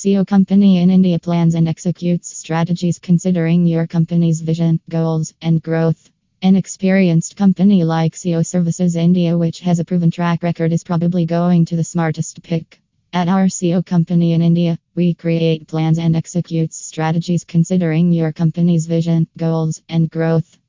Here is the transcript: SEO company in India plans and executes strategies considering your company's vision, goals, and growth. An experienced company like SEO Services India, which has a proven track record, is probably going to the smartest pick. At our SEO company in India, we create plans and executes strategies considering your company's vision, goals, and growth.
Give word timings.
SEO 0.00 0.26
company 0.26 0.78
in 0.78 0.88
India 0.88 1.18
plans 1.18 1.54
and 1.54 1.68
executes 1.68 2.34
strategies 2.34 2.98
considering 2.98 3.66
your 3.66 3.86
company's 3.86 4.40
vision, 4.40 4.80
goals, 4.88 5.34
and 5.42 5.62
growth. 5.62 6.10
An 6.40 6.56
experienced 6.56 7.36
company 7.36 7.84
like 7.84 8.14
SEO 8.14 8.46
Services 8.46 8.96
India, 8.96 9.36
which 9.36 9.60
has 9.60 9.78
a 9.78 9.84
proven 9.84 10.10
track 10.10 10.42
record, 10.42 10.72
is 10.72 10.84
probably 10.84 11.26
going 11.26 11.66
to 11.66 11.76
the 11.76 11.84
smartest 11.84 12.42
pick. 12.42 12.80
At 13.12 13.28
our 13.28 13.48
SEO 13.48 13.84
company 13.84 14.32
in 14.32 14.40
India, 14.40 14.78
we 14.94 15.12
create 15.12 15.68
plans 15.68 15.98
and 15.98 16.16
executes 16.16 16.78
strategies 16.78 17.44
considering 17.44 18.10
your 18.10 18.32
company's 18.32 18.86
vision, 18.86 19.28
goals, 19.36 19.82
and 19.86 20.08
growth. 20.08 20.56